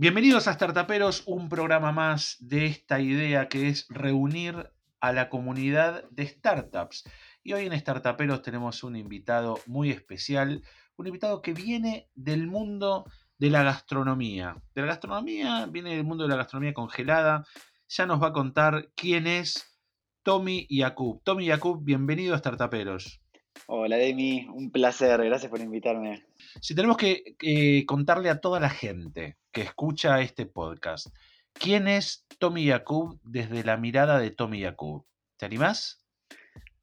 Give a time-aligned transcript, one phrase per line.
[0.00, 6.08] Bienvenidos a Startuperos, un programa más de esta idea que es reunir a la comunidad
[6.10, 7.02] de startups.
[7.42, 10.62] Y hoy en Startuperos tenemos un invitado muy especial,
[10.94, 13.06] un invitado que viene del mundo
[13.38, 14.62] de la gastronomía.
[14.72, 17.44] De la gastronomía, viene del mundo de la gastronomía congelada.
[17.88, 19.80] Ya nos va a contar quién es
[20.22, 21.22] Tommy Yakub.
[21.24, 23.20] Tommy Yakub, bienvenido a Startuperos.
[23.66, 26.24] Hola Demi, un placer, gracias por invitarme.
[26.60, 31.08] Si tenemos que eh, contarle a toda la gente que escucha este podcast,
[31.52, 35.04] ¿quién es Tommy Yakub desde la mirada de Tommy Yakub?
[35.36, 36.04] ¿Te animás?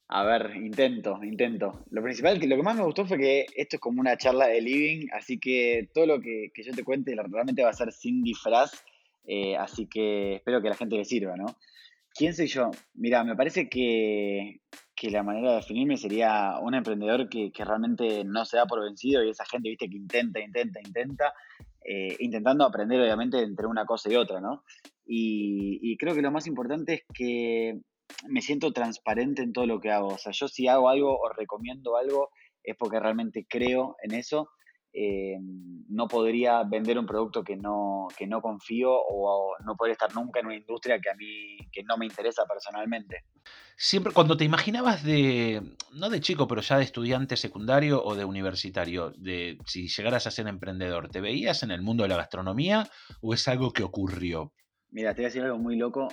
[0.07, 1.83] A ver, intento, intento.
[1.89, 4.47] Lo principal, que lo que más me gustó fue que esto es como una charla
[4.47, 8.21] de living, así que todo lo que, yo te cuente realmente va a ser sin
[8.21, 8.83] disfraz,
[9.25, 11.47] eh, así que espero que la gente le sirva, ¿no?
[12.17, 12.71] ¿Quién soy yo?
[12.93, 14.61] Mira, me parece que,
[14.95, 19.21] que la manera de definirme sería un emprendedor que, realmente no se da por vencido
[19.21, 21.33] y esa gente, viste, que intenta, intenta, intenta,
[21.83, 24.63] eh, intentando aprender obviamente entre una cosa y otra, ¿no?
[25.05, 27.81] Y, creo que lo más importante es que
[28.29, 30.07] me siento transparente en todo lo que hago.
[30.07, 32.29] O sea, yo si hago algo o recomiendo algo
[32.63, 34.49] es porque realmente creo en eso.
[34.97, 35.37] Eh,
[35.89, 40.39] no podría vender un producto que no, que no confío o no podría estar nunca
[40.39, 43.25] en una industria que a mí que no me interesa personalmente
[43.75, 45.61] siempre cuando te imaginabas de,
[45.93, 50.31] no de chico, pero ya de estudiante secundario o de universitario, de si llegaras a
[50.31, 52.87] ser emprendedor, ¿te veías en el mundo de la gastronomía
[53.21, 54.53] o es algo que ocurrió?
[54.91, 56.07] Mira, te voy a decir algo muy loco.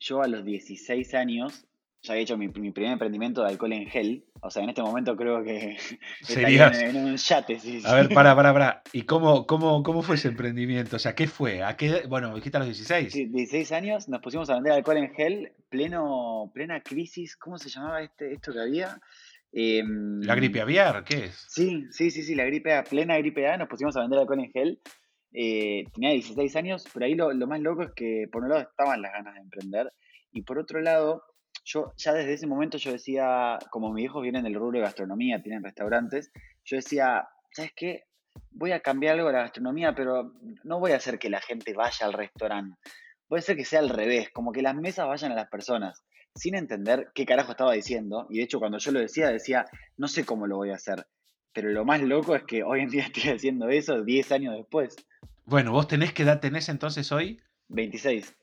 [0.00, 1.66] Yo a los 16 años
[2.04, 4.24] ya había hecho mi, primer emprendimiento de alcohol en gel.
[4.42, 5.78] O sea, en este momento creo que
[6.22, 7.58] sería en, un yate.
[7.84, 8.82] A ver, para, para, para.
[8.92, 10.96] ¿Y cómo, cómo, cómo fue ese emprendimiento?
[10.96, 11.62] O sea, ¿qué fue?
[11.62, 13.10] ¿A qué, bueno, dijiste a los 16.
[13.10, 17.36] Sí, 16 años nos pusimos a vender alcohol en gel, pleno, plena crisis.
[17.36, 19.00] ¿Cómo se llamaba este, esto que había?
[19.50, 21.04] Em, ¿La gripe aviar?
[21.04, 21.46] ¿Qué es?
[21.48, 24.40] Sí, sí, sí, sí, la gripe A, plena gripe A, nos pusimos a vender alcohol
[24.40, 24.80] en gel.
[25.32, 28.60] Eh, tenía 16 años, pero ahí lo, lo más loco es que por un lado
[28.60, 29.90] estaban las ganas de emprender
[30.32, 31.22] y por otro lado
[31.64, 35.42] yo ya desde ese momento yo decía, como mis hijos vienen del rubro de gastronomía,
[35.42, 36.30] tienen restaurantes,
[36.64, 38.04] yo decía, ¿sabes qué?
[38.50, 41.72] Voy a cambiar algo de la gastronomía, pero no voy a hacer que la gente
[41.72, 42.76] vaya al restaurante.
[43.28, 46.04] Voy a hacer que sea al revés, como que las mesas vayan a las personas,
[46.34, 48.26] sin entender qué carajo estaba diciendo.
[48.28, 49.64] Y de hecho, cuando yo lo decía, decía,
[49.96, 51.06] no sé cómo lo voy a hacer.
[51.52, 54.96] Pero lo más loco es que hoy en día estoy haciendo eso 10 años después.
[55.46, 57.40] Bueno, vos tenés qué edad tenés entonces hoy?
[57.68, 58.34] 26.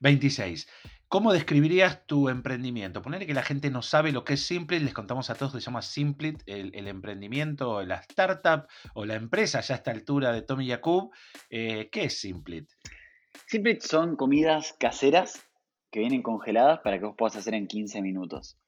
[0.00, 0.68] 26.
[1.08, 3.00] ¿Cómo describirías tu emprendimiento?
[3.00, 5.60] Ponerle que la gente no sabe lo que es Simplit, les contamos a todos que
[5.60, 10.42] se llama Simplit, el, emprendimiento, la startup o la empresa ya a esta altura de
[10.42, 11.12] Tommy Yakub.
[11.48, 12.68] Eh, ¿Qué es Simplit?
[13.46, 15.46] Simplit son comidas caseras
[15.92, 18.58] que vienen congeladas para que vos puedas hacer en 15 minutos.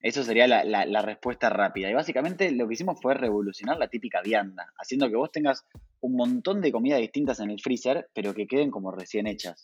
[0.00, 1.90] Eso sería la, la, respuesta rápida.
[1.90, 5.64] Y básicamente lo que hicimos fue revolucionar la típica vianda, haciendo que vos tengas
[6.00, 9.58] un montón de comidas distintas en el freezer, pero que queden como recién hechas.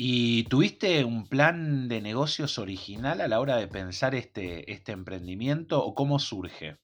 [0.00, 5.84] ¿Y tuviste un plan de negocios original a la hora de pensar este, este emprendimiento
[5.84, 6.76] o cómo surge?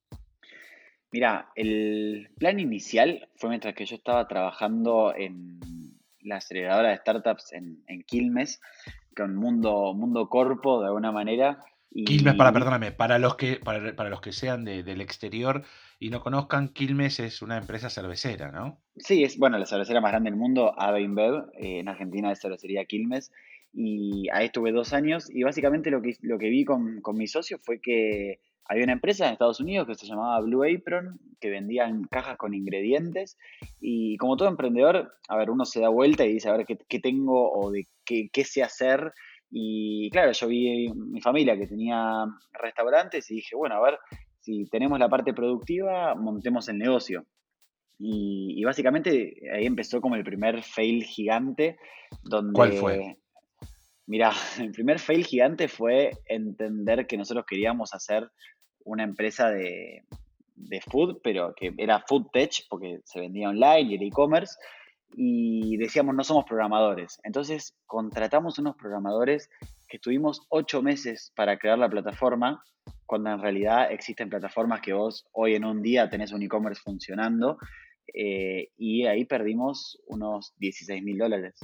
[1.12, 5.60] Mira, el plan inicial fue mientras que yo estaba trabajando en
[6.22, 8.60] la aceleradora de startups en, Quilmes,
[9.16, 11.64] con Mundo, Mundo Corpo de alguna manera.
[12.02, 15.62] Quilmes, para, perdóname, para los que, para, los que sean del exterior
[16.00, 18.80] y no conozcan, Quilmes es una empresa cervecera, ¿no?
[18.96, 22.40] Sí, es bueno, la cervecera más grande del mundo, AB InBev, eh, en Argentina es
[22.40, 23.30] cervecería Quilmes.
[23.72, 27.26] Y ahí estuve dos años y básicamente lo que, lo que vi con, con mi
[27.26, 31.50] socio fue que había una empresa en Estados Unidos que se llamaba Blue Apron, que
[31.50, 33.36] vendían cajas con ingredientes.
[33.80, 36.78] Y como todo emprendedor, a ver, uno se da vuelta y dice, a ver, ¿qué,
[36.88, 39.12] qué tengo o de qué, qué sé hacer?
[39.50, 43.98] Y claro, yo vi mi familia que tenía restaurantes y dije, bueno, a ver,
[44.40, 47.24] si tenemos la parte productiva, montemos el negocio.
[47.98, 51.78] Y, básicamente ahí empezó como el primer fail gigante.
[52.22, 53.16] Donde, ¿Cuál fue?
[54.06, 58.28] Mira, el primer fail gigante fue entender que nosotros queríamos hacer
[58.84, 60.02] una empresa de,
[60.56, 64.56] de food, pero que era food tech porque se vendía online y era e-commerce
[65.12, 67.20] y decíamos no somos programadores.
[67.24, 69.50] Entonces contratamos unos programadores
[69.88, 72.64] que estuvimos ocho meses para crear la plataforma,
[73.06, 77.58] cuando en realidad existen plataformas que vos hoy en un día tenés un e-commerce funcionando
[78.12, 81.58] eh, y ahí perdimos unos 16 mil dólares.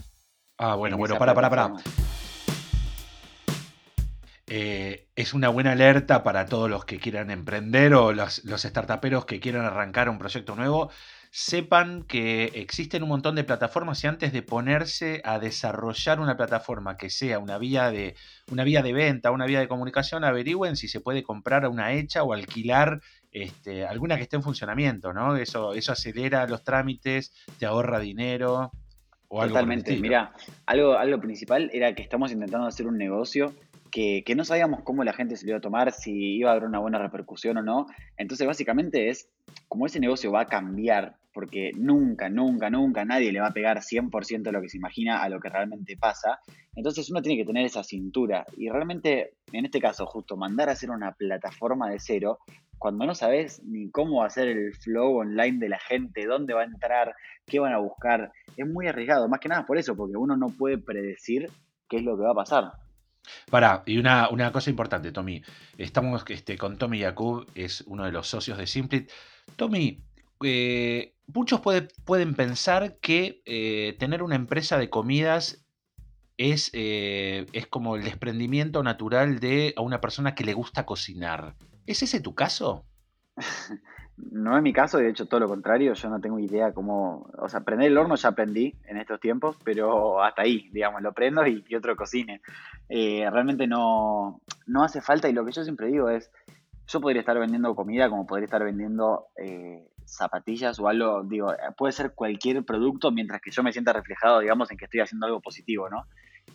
[0.59, 1.75] Ah, bueno, bueno, para, para, para.
[4.53, 9.25] Eh, es una buena alerta para todos los que quieran emprender o los, los startuperos
[9.25, 10.91] que quieran arrancar un proyecto nuevo
[11.33, 16.97] sepan que existen un montón de plataformas y antes de ponerse a desarrollar una plataforma
[16.97, 18.17] que sea una vía de,
[18.51, 22.25] una vía de venta, una vía de comunicación, averigüen si se puede comprar una hecha
[22.25, 23.01] o alquilar
[23.31, 25.37] este, alguna que esté en funcionamiento, ¿no?
[25.37, 28.73] Eso, eso acelera los trámites, te ahorra dinero.
[29.29, 30.33] O algo Totalmente, mira,
[30.67, 33.55] algo, algo principal era que estamos intentando hacer un negocio
[33.91, 36.65] que, no sabíamos cómo la gente se lo iba a tomar, si iba a haber
[36.65, 37.87] una buena repercusión o no.
[38.17, 39.29] Entonces, básicamente es,
[39.69, 43.79] como ese negocio va a cambiar, porque nunca, nunca, nunca nadie le va a pegar
[43.79, 46.41] 100% de lo que se imagina a lo que realmente pasa,
[46.75, 48.47] entonces uno tiene que tener esa cintura.
[48.57, 52.39] Y realmente, en este caso, justo mandar a hacer una plataforma de cero,
[52.79, 56.65] cuando no sabes ni cómo hacer el flow online de la gente, dónde va a
[56.65, 57.15] entrar,
[57.47, 59.29] qué van a buscar, es muy arriesgado.
[59.29, 61.51] Más que nada por eso, porque uno no puede predecir
[61.89, 62.73] qué es lo que va a pasar.
[63.51, 65.43] Para, y una, cosa importante, Tommy.
[65.77, 69.11] Estamos este, con Tommy Yakub, es uno de los socios de Simplit.
[69.57, 70.03] Tommy,
[70.43, 75.67] eh, muchos pueden pensar que eh, tener una empresa de comidas
[76.39, 81.55] es, eh, es como el desprendimiento natural de a una persona que le gusta cocinar.
[81.87, 82.85] ¿Es ese tu caso?
[84.31, 87.49] No es mi caso, de hecho todo lo contrario, yo no tengo idea cómo, o
[87.49, 91.47] sea, prender el horno ya aprendí en estos tiempos, pero hasta ahí, digamos, lo prendo
[91.47, 92.43] y que otro cocine.
[92.87, 96.31] Realmente no, no hace falta y lo que yo siempre digo es,
[96.87, 99.29] yo podría estar vendiendo comida como podría estar vendiendo
[100.11, 104.71] zapatillas o algo, digo, puede ser cualquier producto mientras que yo me sienta reflejado, digamos,
[104.71, 106.07] en que estoy haciendo algo positivo, ¿no?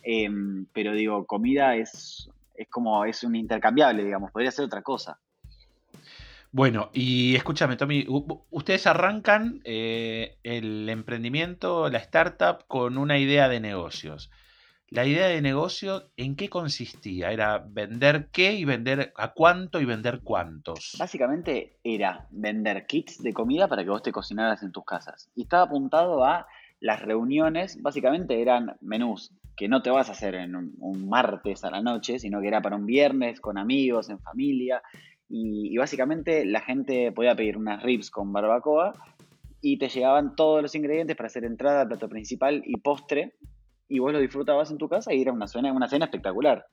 [0.02, 5.18] Em, pero digo, comida es, es como, es un intercambiable, digamos, podría ser otra cosa.
[6.52, 8.06] Bueno, y escúchame, Tommy,
[8.50, 14.30] ustedes arrancan eh, el emprendimiento, la startup, con una idea de negocios.
[14.88, 17.32] La idea de negocio, ¿en qué consistía?
[17.32, 20.94] ¿Era vender qué y vender a cuánto y vender cuántos?
[20.98, 25.28] Básicamente era vender kits de comida para que vos te cocinaras en tus casas.
[25.34, 26.46] Y estaba apuntado a
[26.80, 31.70] las reuniones, básicamente eran menús que no te vas a hacer en un martes a
[31.70, 34.82] la noche, sino que era para un viernes con amigos, en familia.
[35.28, 38.92] Y, básicamente la gente podía pedir unas ribs con barbacoa
[39.60, 43.34] y te llegaban todos los ingredientes para hacer entrada, plato principal y postre.
[43.88, 46.66] Y vos lo disfrutabas en tu casa y era una cena, una cena espectacular.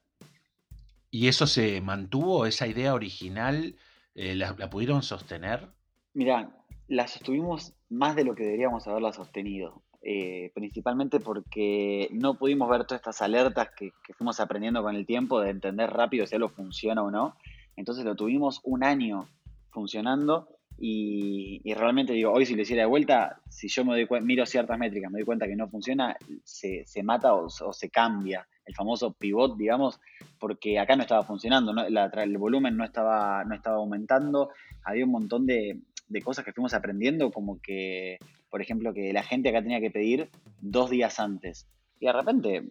[1.12, 2.46] ¿Y eso se mantuvo?
[2.46, 3.76] ¿Esa idea original
[4.16, 5.70] eh, la, pudieron sostener?
[6.14, 6.50] Mira,
[6.88, 9.84] la sostuvimos más de lo que deberíamos haberla sostenido.
[10.02, 15.06] Eh, principalmente porque no pudimos ver todas estas alertas que, que, fuimos aprendiendo con el
[15.06, 17.38] tiempo de entender rápido si algo funciona o no.
[17.78, 19.30] Entonces lo tuvimos un año
[19.70, 24.46] funcionando y, realmente digo, hoy si lo hiciera de vuelta, si yo me doy miro
[24.46, 29.14] ciertas métricas, me doy cuenta que no funciona, se, mata o, se cambia el famoso
[29.14, 30.00] pivot, digamos,
[30.40, 34.50] porque acá no estaba funcionando, el volumen no estaba, no estaba aumentando,
[34.84, 39.24] había un montón de, de cosas que fuimos aprendiendo, como que, por ejemplo, que la
[39.24, 40.30] gente acá tenía que pedir
[40.62, 41.68] dos días antes.
[42.00, 42.64] Y de repente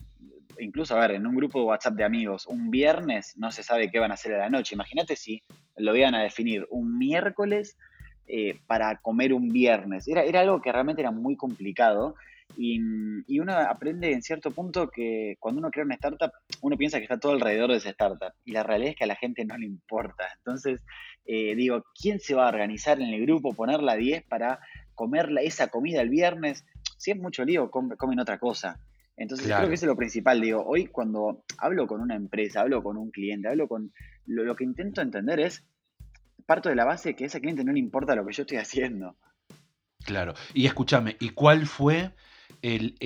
[0.58, 3.90] incluso, a ver, en un grupo de WhatsApp de amigos, un viernes no se sabe
[3.90, 4.74] qué van a hacer a la noche.
[4.74, 5.42] Imagínate si
[5.76, 7.76] lo iban a definir un miércoles
[8.26, 10.08] eh, para comer un viernes.
[10.08, 12.14] Era, era algo que realmente era muy complicado.
[12.56, 12.80] Y,
[13.40, 16.30] uno aprende en cierto punto que cuando uno crea una startup,
[16.60, 18.32] uno piensa que está todo alrededor de esa startup.
[18.44, 20.28] Y la realidad es que a la gente no le importa.
[20.38, 20.84] Entonces,
[21.24, 24.60] eh, digo, ¿quién se va a organizar en el grupo, ponerla a 10 para
[24.94, 26.64] comer esa comida el viernes?
[26.98, 28.78] Si es mucho lío, comen otra cosa.
[29.16, 30.40] Entonces creo que eso es lo principal.
[30.40, 33.92] Digo, hoy cuando hablo con una empresa, hablo con un cliente, hablo con...
[34.26, 35.64] Lo, que intento entender es,
[36.46, 38.58] parto de la base que a ese cliente no le importa lo que yo estoy
[38.58, 39.16] haciendo.
[40.04, 40.34] Claro.
[40.54, 42.14] Y escúchame, ¿y cuál fue
[42.60, 42.96] el,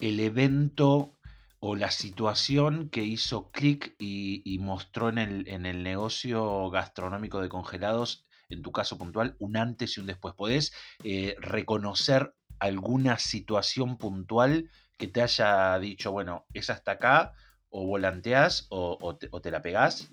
[0.00, 1.18] evento
[1.60, 7.48] o la situación que hizo clic y, mostró en el, en el negocio gastronómico de
[7.48, 10.34] congelados, en tu caso puntual, un antes y un después?
[10.34, 10.72] ¿Podés
[11.04, 17.34] eh, reconocer alguna situación puntual que te haya dicho, bueno, es hasta acá,
[17.70, 20.12] o volanteás o, te, la pegás?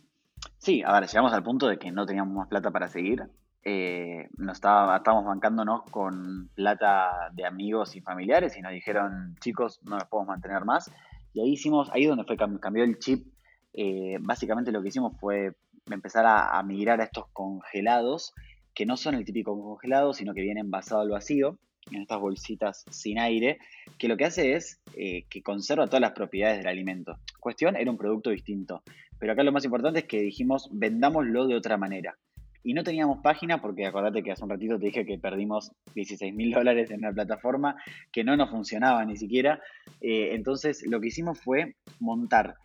[0.57, 3.23] Sí, a ver, llegamos al punto de que no teníamos más plata para seguir.
[3.63, 9.79] Eh, nos estaba, estábamos bancándonos con plata de amigos y familiares y nos dijeron, chicos,
[9.83, 10.91] no nos podemos mantener más.
[11.33, 13.27] Y ahí hicimos, ahí donde fue cambió el chip.
[13.73, 15.55] Eh, básicamente lo que hicimos fue
[15.87, 18.33] empezar a, a, migrar a estos congelados,
[18.73, 21.57] que no son el típico congelado, sino que vienen basado al vacío
[21.91, 23.59] en estas bolsitas sin aire,
[23.97, 27.17] que lo que hace es eh, que conserva todas las propiedades del alimento.
[27.39, 28.83] Cuestión, era un producto distinto.
[29.19, 32.17] Pero acá lo más importante es que dijimos, vendámoslo de otra manera.
[32.63, 36.33] Y no teníamos página porque acordate que hace un ratito te dije que perdimos 16
[36.33, 37.75] mil dólares en una plataforma
[38.11, 39.61] que no nos funcionaba ni siquiera.
[40.01, 42.55] Eh, entonces lo que hicimos fue montar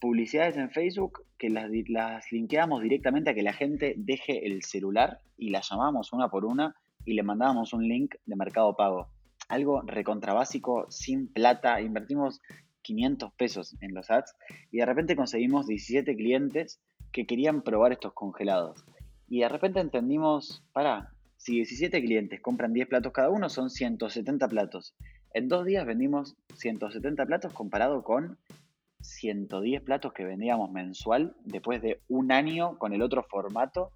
[0.00, 5.20] publicidades en Facebook que las, las linkeamos directamente a que la gente deje el celular
[5.36, 9.08] y las llamamos una por una y le mandábamos un link de Mercado Pago.
[9.48, 11.80] Algo recontrabásico, sin plata.
[11.80, 12.40] Invertimos
[12.82, 14.34] 500 pesos en los ads
[14.70, 16.80] y de repente conseguimos 17 clientes
[17.12, 18.84] que querían probar estos congelados.
[19.28, 24.48] Y de repente entendimos, para, si 17 clientes compran 10 platos cada uno, son 170
[24.48, 24.94] platos.
[25.32, 28.38] En dos días vendimos 170 platos comparado con
[29.00, 33.92] 110 platos que vendíamos mensual después de un año con el otro formato.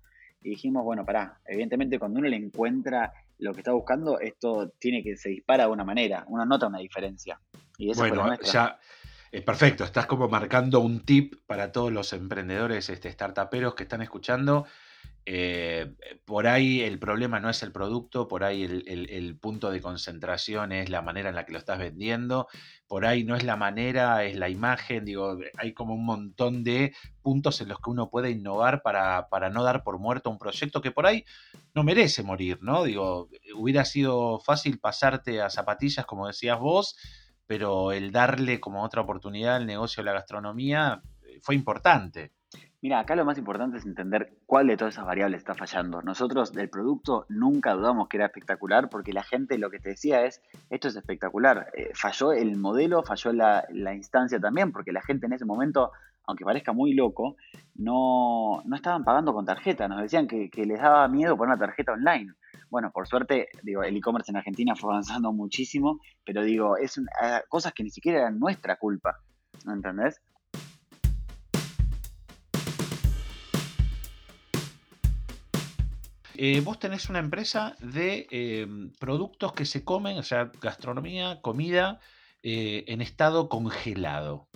[0.47, 5.03] Y dijimos, bueno, pará, evidentemente cuando uno le encuentra lo que está buscando, esto tiene
[5.03, 7.41] que se dispara de una manera, uno nota una diferencia.
[7.77, 8.79] Y eso bueno, ya,
[9.33, 14.03] es perfecto, estás como marcando un tip para todos los emprendedores, este, startuperos que están
[14.03, 14.67] escuchando
[15.29, 15.93] eh,
[16.25, 20.89] por ahí el problema no es el producto, por ahí el, punto de concentración es
[20.89, 22.47] la manera en la que lo estás vendiendo,
[22.87, 26.95] por ahí no es la manera, es la imagen, digo, hay como un montón de
[27.23, 30.81] puntos en los que uno puede innovar para, para no dar por muerto un proyecto
[30.81, 31.25] que por ahí
[31.75, 32.85] no merece morir, ¿no?
[32.85, 36.97] Digo, hubiera sido fácil pasarte a zapatillas, como decías vos,
[37.49, 42.33] pero el darle como otra oportunidad al negocio de la gastronomía eh, fue importante.
[42.87, 46.03] Mira, acá lo más importante es entender cuál de todas esas variables está fallando.
[46.03, 50.25] Nosotros del producto nunca dudamos que era espectacular porque la gente lo que te decía
[50.25, 50.41] es,
[50.71, 51.67] esto es espectacular.
[51.75, 55.91] Eh, falló el modelo, falló la, instancia también, porque la gente en ese momento,
[56.29, 57.35] aunque parezca muy loco,
[57.75, 59.89] no, no estaban pagando con tarjeta.
[59.89, 62.35] Nos decían que, les daba miedo poner una tarjeta online.
[62.71, 67.03] Bueno, por suerte, digo, el e-commerce en Argentina fue avanzando muchísimo, pero digo, es eh,
[67.49, 69.17] cosas que ni siquiera eran nuestra culpa.
[69.65, 70.21] ¿No entendés?
[76.39, 81.99] Eh, vos tenés una empresa de em, productos que se comen, o sea, gastronomía, comida,
[82.43, 84.47] eh, en estado congelado.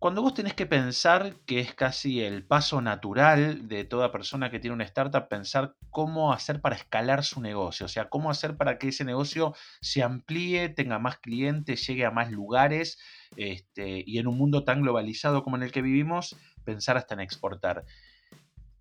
[0.00, 4.58] Cuando vos tenés que pensar, que es casi el paso natural de toda persona que
[4.58, 8.76] tiene una startup, pensar cómo hacer para escalar su negocio, o sea, cómo hacer para
[8.76, 12.98] que ese negocio se amplíe, tenga más clientes, llegue a más lugares,
[13.36, 17.20] este, y en un mundo tan globalizado como en el que vivimos, pensar hasta en
[17.20, 17.84] exportar.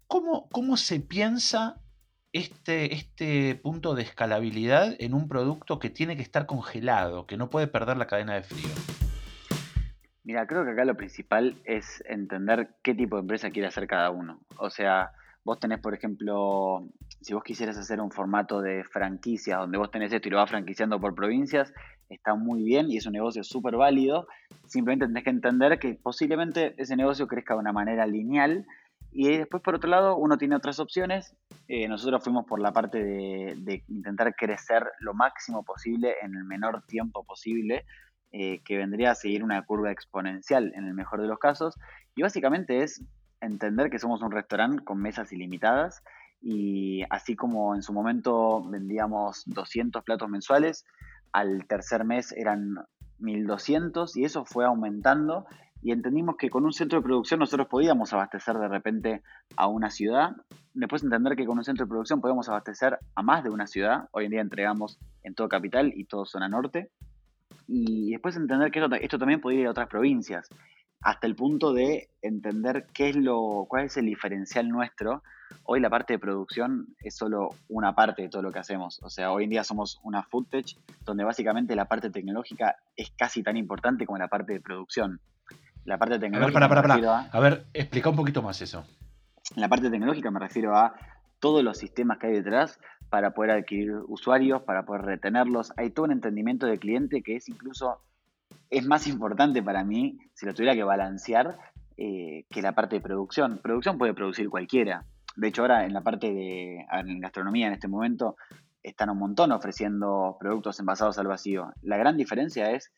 [0.08, 1.83] ¿Cómo, cómo se piensa
[2.34, 7.50] este, este punto de escalabilidad en un producto que tiene que estar congelado, que no
[7.50, 8.70] puede perder la cadena de frío?
[10.24, 14.10] Mira, creo que acá lo principal es entender qué tipo de empresa quiere hacer cada
[14.10, 14.40] uno.
[14.58, 15.12] O sea,
[15.44, 16.88] vos tenés, por ejemplo,
[17.22, 20.50] si vos quisieras hacer un formato de franquicia donde vos tenés esto y lo vas
[20.50, 21.74] franquiciando por provincias,
[22.10, 24.28] está muy bien y es un negocio súper válido.
[24.66, 28.66] Simplemente tenés que entender que posiblemente ese negocio crezca de una manera lineal
[29.14, 31.36] y después, por otro lado, uno tiene otras opciones.
[31.68, 36.84] Eh, nosotros fuimos por la parte de, intentar crecer lo máximo posible en el menor
[36.88, 37.86] tiempo posible,
[38.32, 41.76] eh, que vendría a seguir una curva exponencial en el mejor de los casos.
[42.16, 43.04] Y básicamente es
[43.40, 46.02] entender que somos un restaurante con mesas ilimitadas
[46.42, 50.86] y así como en su momento vendíamos 200 platos mensuales,
[51.32, 52.76] al tercer mes eran
[53.20, 55.46] 1200 y eso fue aumentando
[55.84, 59.22] y entendimos que con un centro de producción nosotros podíamos abastecer de repente
[59.58, 60.32] a una ciudad.
[60.74, 64.08] Después entender que con un centro de producción podíamos abastecer a más de una ciudad.
[64.12, 66.90] Hoy en día entregamos en todo capital y todo zona norte.
[67.68, 70.48] Y después entender que esto, también podía ir a otras provincias.
[71.02, 75.22] Hasta el punto de entender qué es lo, cuál es el diferencial nuestro.
[75.64, 79.02] Hoy la parte de producción es solo una parte de todo lo que hacemos.
[79.04, 80.66] O sea, hoy en día somos una food tech
[81.04, 85.20] donde básicamente la parte tecnológica es casi tan importante como la parte de producción.
[85.86, 86.66] La parte tecnológica.
[86.66, 87.40] A ver, A...
[87.40, 88.86] ver, explica un poquito más eso.
[89.56, 90.94] La parte tecnológica me refiero a
[91.40, 95.74] todos los sistemas que hay detrás para poder adquirir usuarios, para poder retenerlos.
[95.78, 98.00] Hay todo un entendimiento de cliente que es incluso,
[98.70, 101.60] es más importante para mí, si lo tuviera que balancear,
[101.98, 103.60] eh, que la parte de producción.
[103.62, 105.06] Producción puede producir cualquiera.
[105.36, 108.36] De hecho, ahora en la parte de en gastronomía en este momento
[108.82, 111.72] están un montón ofreciendo productos envasados al vacío.
[111.82, 112.92] La gran diferencia es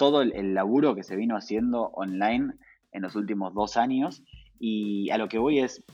[0.00, 2.54] todo el, laburo que se vino haciendo online
[2.90, 4.22] en los últimos dos años.
[4.58, 5.84] Y a lo que voy es,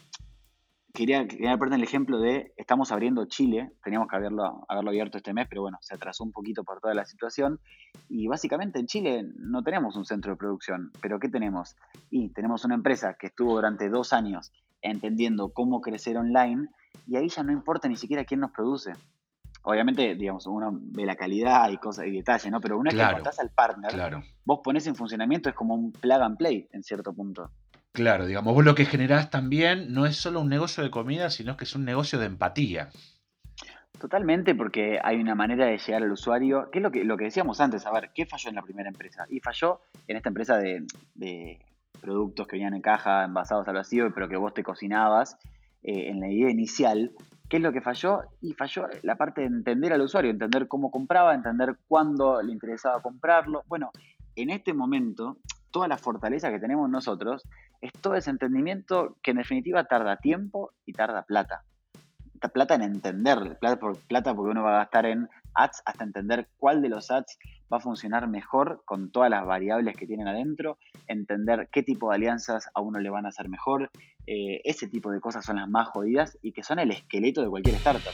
[0.94, 5.48] quería, quería el ejemplo de, estamos abriendo Chile, teníamos que haberlo, haberlo abierto este mes,
[5.50, 7.58] pero bueno, se atrasó un poquito por toda la situación.
[8.08, 11.74] Y básicamente en Chile no tenemos un centro de producción, pero ¿qué tenemos?
[12.08, 16.68] Y tenemos una empresa que estuvo durante dos años entendiendo cómo crecer online
[17.08, 18.92] y ahí ya no importa ni siquiera quién nos produce
[19.66, 22.60] obviamente, digamos, uno ve la calidad y cosas y detalles, ¿no?
[22.60, 26.22] Pero una vez que contás al partner, vos pones en funcionamiento, es como un plug
[26.22, 27.50] and play en cierto punto.
[27.90, 31.56] Claro, digamos, vos lo que generás también no es solo un negocio de comida, sino
[31.56, 32.90] que es un negocio de empatía.
[33.98, 37.24] Totalmente, porque hay una manera de llegar al usuario, que es lo que, lo que
[37.24, 39.26] decíamos antes, a ver, ¿qué falló en la primera empresa?
[39.28, 41.58] Y falló en esta empresa de, de
[42.00, 45.36] productos que venían en caja, envasados al vacío, pero que vos te cocinabas.
[45.82, 47.12] Eh, en la idea inicial,
[47.48, 48.22] ¿Qué es lo que falló?
[48.40, 53.00] Y falló la parte de entender al usuario, entender cómo compraba, entender cuándo le interesaba
[53.00, 53.62] comprarlo.
[53.68, 53.92] Bueno,
[54.34, 55.38] en este momento,
[55.70, 57.44] toda la fortaleza que tenemos nosotros
[57.80, 61.62] es todo ese entendimiento que en definitiva tarda tiempo y tarda plata.
[62.52, 66.48] Plata en entender, plata, por, plata porque uno va a gastar en ads hasta entender
[66.58, 67.38] cuál de los ads
[67.72, 72.16] va a funcionar mejor con todas las variables que tienen adentro, entender qué tipo de
[72.16, 73.90] alianzas a uno le van a hacer mejor.
[74.26, 77.48] Eh, ese tipo de cosas son las más jodidas y que son el esqueleto de
[77.48, 78.12] cualquier startup.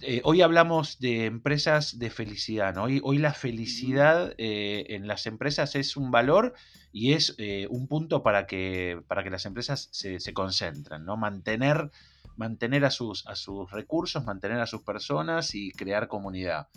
[0.00, 2.84] Eh, hoy hablamos de empresas de felicidad, ¿no?
[2.84, 6.54] Hoy, hoy la felicidad eh, en las empresas es un valor
[6.92, 7.36] y es
[7.68, 11.16] un punto para que, para que las empresas se, se, concentren, ¿no?
[11.16, 11.90] Mantener,
[12.36, 16.68] mantener a, sus, a sus recursos, mantener a sus personas y crear comunidad.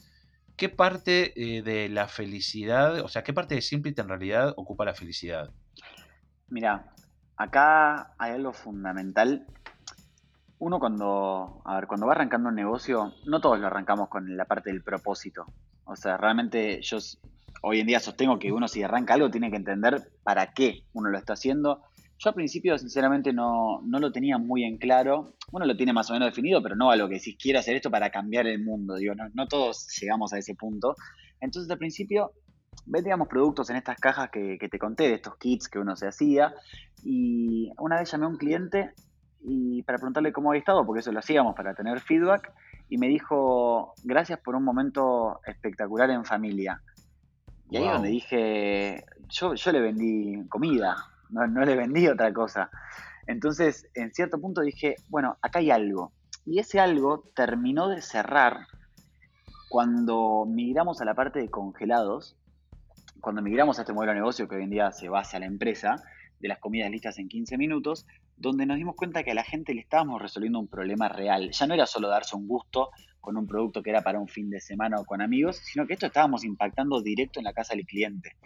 [0.55, 4.93] ¿Qué parte de la felicidad, o sea, qué parte de Simplit en realidad ocupa la
[4.93, 5.51] felicidad?
[6.49, 6.93] Mira,
[7.37, 9.47] acá hay algo fundamental
[10.59, 14.45] uno cuando, a ver, cuando va arrancando un negocio, no todos lo arrancamos con la
[14.45, 15.45] parte del propósito.
[15.85, 16.97] O sea, realmente yo
[17.61, 21.09] hoy en día sostengo que uno si arranca algo tiene que entender para qué uno
[21.09, 21.81] lo está haciendo.
[22.19, 25.33] Yo al principio sinceramente no, no lo tenía muy en claro.
[25.51, 27.77] Uno lo tiene más o menos definido, pero no a lo que si quiero hacer
[27.77, 28.95] esto para cambiar el mundo.
[28.95, 30.95] Digo, no, no todos llegamos a ese punto.
[31.39, 32.33] Entonces al principio
[32.85, 36.07] vendíamos productos en estas cajas que, que, te conté, de estos kits que uno se
[36.07, 36.53] hacía.
[37.03, 38.91] Y una vez llamé a un cliente
[39.41, 42.51] y para preguntarle cómo había estado, porque eso lo hacíamos para tener feedback,
[42.89, 46.81] y me dijo, gracias por un momento espectacular en familia.
[47.69, 50.95] Y ahí es donde dije, yo, yo le vendí comida,
[51.29, 52.69] no, le vendí otra cosa.
[53.27, 56.11] Entonces, en cierto punto dije, bueno, acá hay algo.
[56.45, 58.67] Y ese algo terminó de cerrar
[59.69, 62.35] cuando migramos a la parte de congelados,
[63.21, 65.45] cuando migramos a este modelo de negocio que hoy en día se basa a la
[65.45, 66.03] empresa,
[66.39, 68.05] de las comidas listas en 15 minutos,
[68.37, 71.51] donde nos dimos cuenta que a la gente le estábamos resolviendo un problema real.
[71.51, 74.49] Ya no era solo darse un gusto con un producto que era para un fin
[74.49, 77.85] de semana o con amigos, sino que esto estábamos impactando directo en la casa del
[77.85, 78.37] cliente.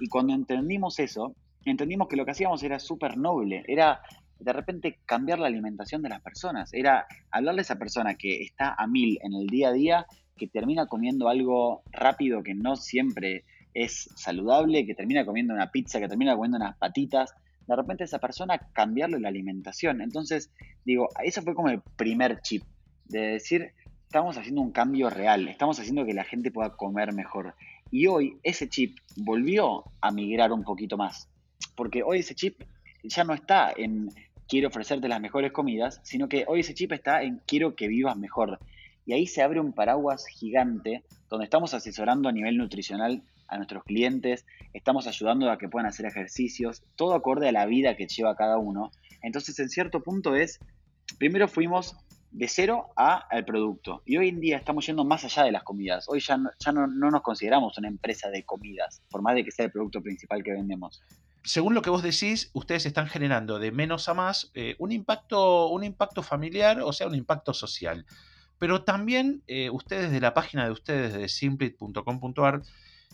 [0.00, 1.36] Y cuando entendimos eso,
[1.70, 4.00] entendimos que lo que hacíamos era súper noble, era
[4.38, 8.74] de repente cambiar la alimentación de las personas, era hablarle a esa persona que está
[8.76, 13.44] a mil en el día a día, que termina comiendo algo rápido que no siempre
[13.74, 17.34] es saludable, que termina comiendo una pizza, que termina comiendo unas patitas,
[17.66, 20.00] de repente esa persona cambiarle la alimentación.
[20.00, 20.50] Entonces,
[20.84, 22.64] digo, eso fue como el primer chip,
[23.04, 23.72] de decir,
[24.06, 27.54] estamos haciendo un cambio real, estamos haciendo que la gente pueda comer mejor.
[27.90, 31.28] Y hoy ese chip volvió a migrar un poquito más,
[31.74, 32.62] porque hoy ese chip
[33.02, 34.10] ya no está en
[34.48, 38.16] quiero ofrecerte las mejores comidas, sino que hoy ese chip está en quiero que vivas
[38.16, 38.58] mejor.
[39.06, 43.84] Y ahí se abre un paraguas gigante donde estamos asesorando a nivel nutricional a nuestros
[43.84, 48.36] clientes, estamos ayudando a que puedan hacer ejercicios, todo acorde a la vida que lleva
[48.36, 48.90] cada uno.
[49.22, 50.58] Entonces, en cierto punto es,
[51.18, 51.96] primero fuimos
[52.32, 54.02] de cero a al producto.
[54.06, 56.06] Y hoy en día estamos yendo más allá de las comidas.
[56.08, 59.50] Hoy ya, no, ya no, nos consideramos una empresa de comidas, por más de que
[59.50, 61.02] sea el producto principal que vendemos.
[61.44, 65.68] Según lo que vos decís, ustedes están generando de menos a más eh, un, impacto,
[65.68, 68.06] un impacto familiar, o sea, un impacto social.
[68.58, 72.62] Pero también eh, ustedes de la página de ustedes de simplit.com.ar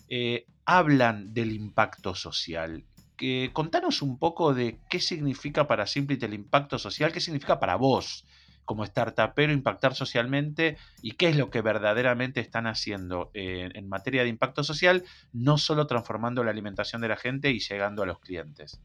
[0.07, 2.85] eh, hablan del impacto social.
[3.17, 7.75] Que, contanos un poco de qué significa para Simplit el impacto social, qué significa para
[7.75, 8.25] vos
[8.69, 14.29] como startupero impactar socialmente y qué es lo que verdaderamente están haciendo en materia de
[14.29, 18.79] impacto social, no solo transformando la alimentación de la gente y llegando a los clientes.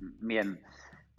[0.00, 0.58] Bien,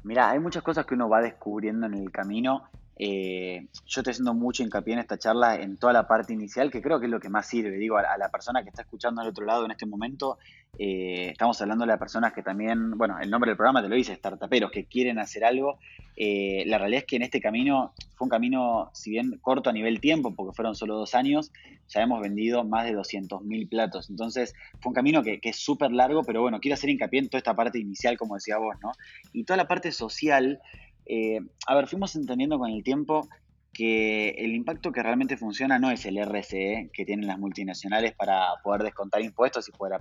[0.04, 4.34] mira, hay muchas cosas que uno va descubriendo en el camino eh, yo estoy haciendo
[4.34, 7.20] mucho hincapié en esta charla en toda la parte inicial, que creo que es lo
[7.20, 7.78] que más sirve.
[7.78, 10.38] Digo, a, la persona que está escuchando al otro lado en este momento,
[10.78, 13.96] eh, estamos hablando de las personas que también, bueno, el nombre del programa te lo
[13.96, 15.80] dice, startuperos, que quieren hacer algo.
[16.18, 19.74] Eh, la realidad es que en este camino fue un camino, si bien corto a
[19.74, 21.52] nivel tiempo, porque fueron solo dos años,
[21.88, 24.10] ya hemos vendido más de 200.000 platos.
[24.10, 27.40] Entonces, fue un camino que, es súper largo, pero bueno, quiero hacer hincapié en toda
[27.40, 28.92] esta parte inicial, como decía vos, ¿no?
[29.34, 30.62] Y toda la parte social
[31.06, 33.28] eh, a ver, fuimos entendiendo con el tiempo
[33.74, 38.48] que el impacto que realmente funciona no es el RCE que tienen las multinacionales para
[38.64, 40.00] poder descontar impuestos y poder,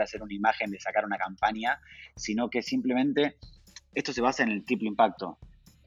[0.00, 1.80] hacer una imagen de sacar una campaña,
[2.14, 3.36] sino que simplemente
[3.94, 5.36] esto se basa en el triple impacto.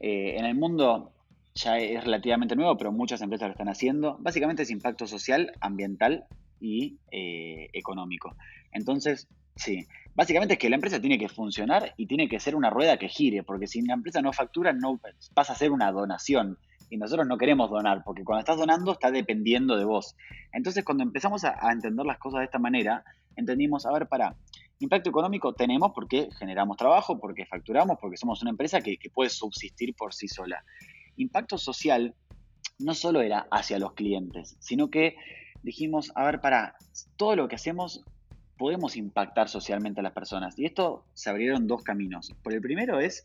[0.02, 1.12] Eh, en el mundo
[1.54, 4.18] ya es relativamente nuevo, pero muchas empresas lo están haciendo.
[4.20, 6.26] Básicamente es impacto social, ambiental
[6.60, 8.36] y eh, económico.
[8.72, 12.68] Entonces, sí, Básicamente es que la empresa tiene que funcionar y tiene que ser una
[12.68, 15.00] rueda que gire, porque si la empresa no factura, no
[15.32, 16.58] pasa a ser una donación.
[16.90, 20.14] Y nosotros no queremos donar, porque cuando estás donando está dependiendo de vos.
[20.52, 23.04] Entonces, cuando empezamos a, entender las cosas de esta manera,
[23.36, 24.34] entendimos, a ver, para,
[24.82, 29.94] Impacto económico tenemos porque generamos trabajo, porque facturamos, porque somos una empresa que, puede subsistir
[29.94, 30.64] por sí sola.
[31.16, 32.16] Impacto social
[32.80, 35.14] no solo era hacia los clientes, sino que
[35.62, 36.74] dijimos, a ver, para
[37.16, 38.04] todo lo que hacemos
[38.58, 40.58] podemos impactar socialmente a las personas.
[40.58, 42.32] Y esto se abrieron dos caminos.
[42.42, 43.24] Por el primero es,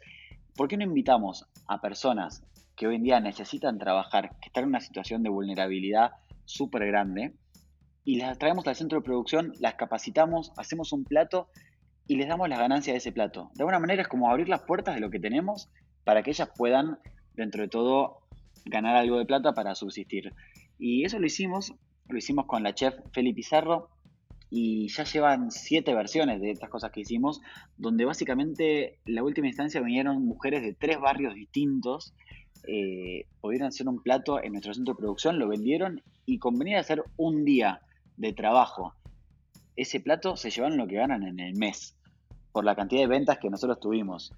[0.56, 2.44] ¿por qué no invitamos a personas
[2.76, 6.12] que hoy en día necesitan trabajar, que están en una situación de vulnerabilidad
[6.46, 7.34] súper grande,
[8.08, 11.50] y las traemos al centro de producción, las capacitamos, hacemos un plato
[12.08, 13.52] y les damos las ganancias de ese plato.
[13.54, 15.70] De alguna manera es como abrir las puertas de lo que tenemos
[16.06, 17.00] para que ellas puedan,
[17.36, 18.20] dentro de todo,
[18.64, 20.32] ganar algo de plata para subsistir.
[20.80, 21.74] Y eso lo hicimos,
[22.08, 23.90] lo hicimos con la chef Feli Pizarro
[24.50, 27.42] y ya llevan siete versiones de estas cosas que hicimos,
[27.76, 32.14] donde básicamente la última instancia vinieron mujeres de tres barrios distintos,
[32.70, 36.78] eh, pudieron hacer un plato en nuestro centro de producción, lo vendieron y con venir
[36.78, 37.82] a hacer un día
[38.18, 38.94] de trabajo,
[39.76, 41.96] ese plato se llevaron lo que ganan en el mes,
[42.52, 44.34] por la cantidad de ventas que nosotros tuvimos.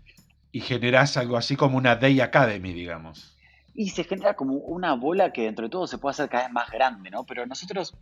[0.51, 3.37] Y generás algo así como una Day Academy, digamos.
[3.73, 6.51] Y se genera como una bola que dentro de todo se puede hacer cada vez
[6.51, 7.23] más grande, ¿no?
[7.23, 7.95] Pero nosotros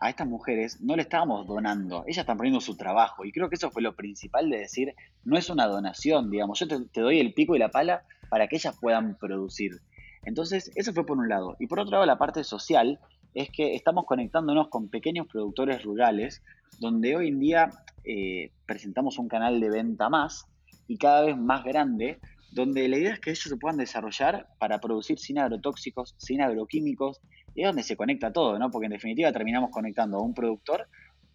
[0.00, 3.24] a estas mujeres no le estábamos donando, ellas están poniendo su trabajo.
[3.24, 4.94] Y creo que eso fue lo principal de decir,
[5.24, 8.56] no es una donación, digamos, yo te, doy el pico y la pala para que
[8.56, 9.80] ellas puedan producir.
[10.24, 11.56] Entonces, eso fue por un lado.
[11.58, 12.98] Y por otro lado, la parte social
[13.34, 16.42] es que estamos conectándonos con pequeños productores rurales,
[16.78, 17.70] donde hoy en día
[18.04, 20.46] eh, presentamos un canal de venta más
[20.86, 22.18] y cada vez más grande,
[22.52, 27.20] donde la idea es que ellos se puedan desarrollar para producir sin agrotóxicos, sin agroquímicos,
[27.54, 28.70] y es donde se conecta todo, ¿no?
[28.70, 30.88] Porque en definitiva terminamos conectando a un productor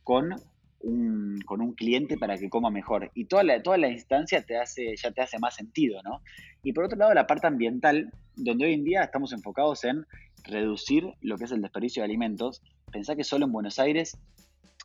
[0.04, 0.36] con
[0.82, 3.12] un, con un cliente para que coma mejor.
[3.14, 6.22] Y toda la, instancia te hace, ya te hace más sentido, ¿no?
[6.64, 10.06] Y por otro lado, la parte ambiental, donde hoy en día estamos enfocados en
[10.50, 12.62] reducir lo que es el desperdicio de alimentos.
[12.92, 14.18] Pensá que solo en Buenos Aires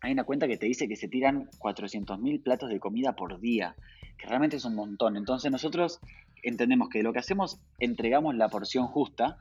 [0.02, 3.74] hay una cuenta que te dice que se tiran 400.000 platos de comida por día,
[4.18, 5.16] que realmente es un montón.
[5.16, 6.00] Entonces nosotros
[6.42, 9.38] entendemos que lo que hacemos, entregamos la porción justa,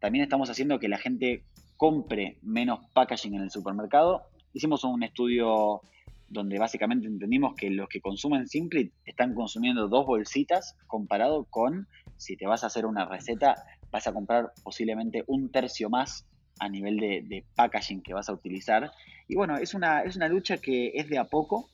[0.00, 1.42] también estamos haciendo que la gente
[1.76, 4.22] compre menos packaging en el supermercado.
[4.54, 5.82] Hicimos un estudio
[6.28, 12.36] donde básicamente entendimos que los que consumen Simply están consumiendo dos bolsitas comparado con si
[12.36, 16.26] te vas a hacer una receta, vas a comprar posiblemente un tercio más
[16.60, 18.90] a nivel de, packaging que vas a utilizar.
[19.28, 21.68] Y bueno, es una, es una lucha que es de a poco,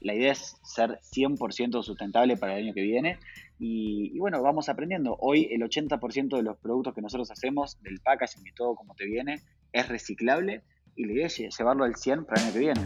[0.00, 3.18] la idea es ser 100% sustentable para el año que viene.
[3.58, 5.16] Y, bueno, vamos aprendiendo.
[5.18, 9.06] Hoy el 80% de los productos que nosotros hacemos, del packaging y todo como te
[9.06, 10.62] viene, es reciclable.
[10.94, 12.80] Y la idea es llevarlo al 100 para el año que viene.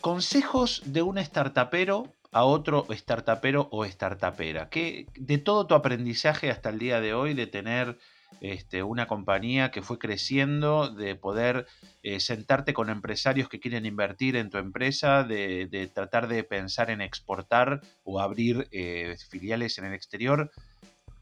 [0.00, 4.68] Consejos de un startupero a otro startupero o startupera.
[4.68, 7.96] Que de todo tu aprendizaje hasta el día de hoy, de tener
[8.40, 11.66] este, una compañía que fue creciendo, de poder
[12.02, 17.02] eh, sentarte con empresarios que quieren invertir en tu empresa, de, tratar de pensar en
[17.02, 20.50] exportar o abrir eh, filiales en el exterior.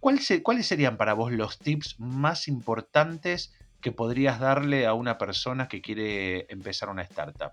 [0.00, 5.82] ¿Cuáles serían para vos los tips más importantes que podrías darle a una persona que
[5.82, 7.52] quiere empezar una startup?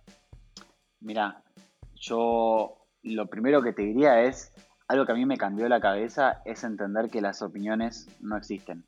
[1.01, 1.43] Mira,
[1.95, 4.53] yo lo primero que te diría es,
[4.87, 8.85] algo que a mí me cambió la cabeza es entender que las opiniones no existen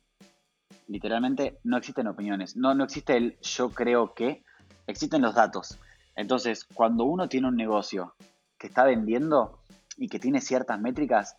[0.92, 2.56] literalmente no existen opiniones.
[2.56, 4.44] No, no existe el yo creo que,
[4.86, 5.78] existen los datos.
[6.14, 8.14] Entonces, cuando uno tiene un negocio
[8.58, 9.60] que está vendiendo
[9.96, 11.36] y que tiene ciertas métricas,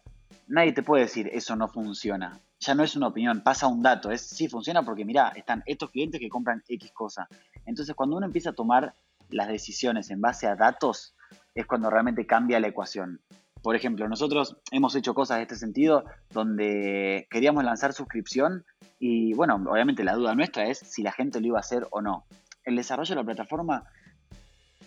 [0.48, 2.40] nadie te puede decir eso no funciona.
[2.60, 4.10] Ya no es una opinión, pasa un dato.
[4.10, 7.28] Es sí funciona porque mira, están estos clientes que compran X cosa.
[7.66, 8.96] Entonces, cuando uno empieza a tomar
[9.30, 11.13] las decisiones en base a datos,
[11.56, 13.22] es cuando realmente cambia la ecuación.
[13.62, 18.66] Por ejemplo, nosotros hemos hecho cosas de este sentido donde queríamos lanzar suscripción
[19.00, 22.02] y bueno, obviamente la duda nuestra es si la gente lo iba a hacer o
[22.02, 22.26] no.
[22.66, 23.86] El desarrollo de la plataforma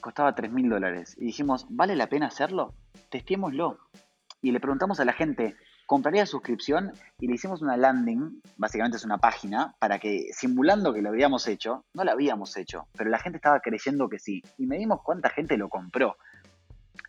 [0.01, 2.75] costaba 3 mil dólares y dijimos, ¿vale la pena hacerlo?
[3.11, 3.79] Testémoslo.
[4.43, 6.93] Y le preguntamos a la gente, ¿compraría suscripción?
[7.19, 11.49] Y le hicimos una landing, básicamente es una página, para que simulando que lo habíamos
[11.49, 14.43] hecho, no lo habíamos hecho, pero la gente estaba creyendo que sí.
[14.59, 16.17] Y medimos cuánta gente lo compró.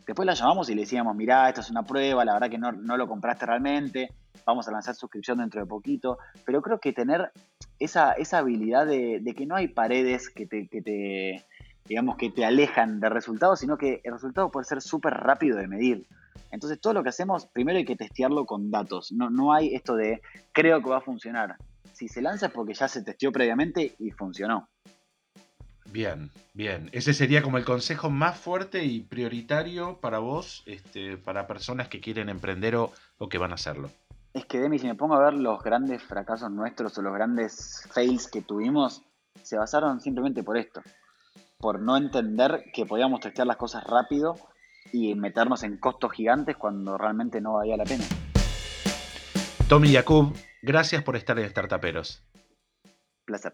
[0.08, 2.72] Después la llamamos y le decíamos, mirá, esto es una prueba, la verdad que no,
[2.72, 4.13] lo compraste realmente,
[4.46, 6.17] vamos a lanzar suscripción dentro de poquito.
[6.46, 7.30] Pero creo que tener
[7.78, 11.46] esa, esa habilidad de, que no hay paredes que te, que te,
[11.86, 15.67] digamos, que te alejan de resultados, sino que el resultado puede ser súper rápido de
[15.67, 16.08] medir.
[16.52, 19.12] Entonces todo lo que hacemos, primero hay que testearlo con datos.
[19.12, 20.22] No, no hay esto de
[20.54, 21.58] creo que va a funcionar.
[21.91, 24.70] Si se lanza es porque ya se testeó previamente y funcionó.
[25.97, 26.91] Bien, bien.
[26.91, 31.99] Ese sería como el consejo más fuerte y prioritario para vos, este, para personas que
[31.99, 33.89] quieren emprender o, o que van a hacerlo.
[34.31, 37.89] Es que, Demi, si me pongo a ver los grandes fracasos nuestros o los grandes
[37.91, 39.01] fails que tuvimos,
[39.41, 40.83] se basaron simplemente por esto.
[41.57, 44.36] Por no entender que podíamos testear las cosas rápido
[44.93, 48.03] y meternos en costos gigantes cuando realmente no valía la pena.
[49.67, 50.31] Tommy Yacub,
[50.62, 52.23] gracias por estar en Startuperos.
[53.25, 53.53] Placer.